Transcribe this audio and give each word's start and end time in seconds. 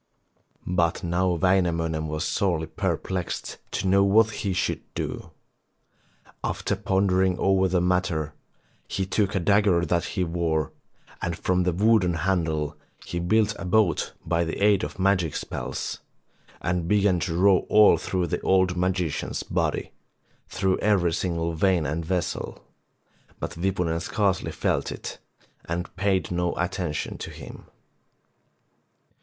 But 0.65 1.03
now 1.03 1.35
Wainamoinen 1.39 2.07
was 2.07 2.25
sorely 2.25 2.65
per 2.65 2.97
plexed 2.97 3.57
to 3.69 3.87
know 3.87 4.03
what 4.03 4.31
he 4.31 4.51
should 4.51 4.81
do. 4.95 5.29
After 6.43 6.75
pondering 6.75 7.37
over 7.37 7.67
the 7.67 7.81
matter, 7.81 8.33
he 8.87 9.05
took 9.05 9.35
a 9.35 9.39
dagger 9.39 9.85
that 9.85 10.05
he 10.17 10.23
wore, 10.23 10.71
and 11.21 11.37
from 11.37 11.61
the 11.61 11.71
wooden 11.71 12.15
handle 12.15 12.75
he 13.05 13.19
built 13.19 13.55
a 13.59 13.65
boat 13.65 14.13
by 14.25 14.43
the 14.43 14.57
aid 14.63 14.83
of 14.83 14.97
magic 14.97 15.35
spells, 15.35 15.99
and 16.61 16.87
began 16.87 17.19
to 17.19 17.37
row 17.37 17.67
all 17.69 17.97
through 17.99 18.25
the 18.25 18.41
old 18.41 18.75
magician's 18.75 19.43
body, 19.43 19.91
through 20.47 20.79
every 20.79 21.13
single 21.13 21.53
vein 21.53 21.85
and 21.85 22.03
vessel, 22.03 22.65
but 23.39 23.55
Wipunen 23.55 23.99
scarcely 23.99 24.51
felt 24.51 24.91
it, 24.91 25.19
and 25.65 25.95
paid 25.95 26.31
no 26.31 26.55
attention 26.55 27.19
to 27.19 27.29
him. 27.29 27.65